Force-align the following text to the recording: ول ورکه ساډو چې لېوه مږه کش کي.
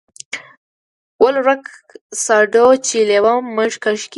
ول 1.23 1.35
ورکه 1.45 1.73
ساډو 2.23 2.67
چې 2.87 2.97
لېوه 3.09 3.33
مږه 3.57 3.79
کش 3.83 4.01
کي. 4.07 4.09